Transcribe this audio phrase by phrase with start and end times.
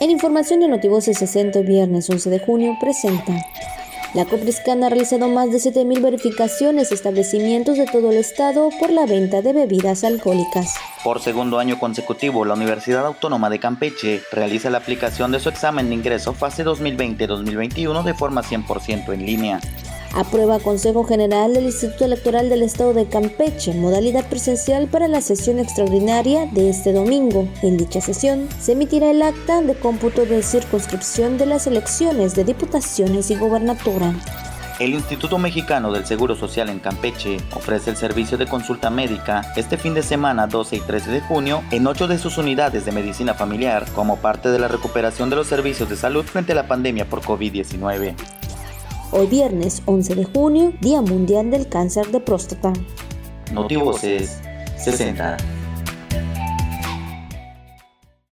[0.00, 3.34] En información de Notivoces 60, viernes 11 de junio, presenta.
[4.14, 9.06] La Copriscan ha realizado más de 7.000 verificaciones establecimientos de todo el estado por la
[9.06, 10.76] venta de bebidas alcohólicas.
[11.02, 15.88] Por segundo año consecutivo, la Universidad Autónoma de Campeche realiza la aplicación de su examen
[15.88, 19.60] de ingreso fase 2020-2021 de forma 100% en línea.
[20.14, 25.58] Aprueba Consejo General del Instituto Electoral del Estado de Campeche, modalidad presencial para la sesión
[25.58, 27.48] extraordinaria de este domingo.
[27.62, 32.44] En dicha sesión se emitirá el acta de cómputo de circunscripción de las elecciones de
[32.44, 34.14] diputaciones y gobernatura.
[34.78, 39.76] El Instituto Mexicano del Seguro Social en Campeche ofrece el servicio de consulta médica este
[39.76, 43.34] fin de semana 12 y 13 de junio en ocho de sus unidades de medicina
[43.34, 47.06] familiar como parte de la recuperación de los servicios de salud frente a la pandemia
[47.06, 48.37] por COVID-19.
[49.10, 52.74] Hoy viernes 11 de junio, Día Mundial del Cáncer de Próstata.
[53.52, 54.38] Notivoces
[54.76, 55.38] 60.